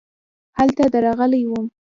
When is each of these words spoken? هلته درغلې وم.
هلته 0.57 0.83
درغلې 0.93 1.41
وم. 1.49 1.65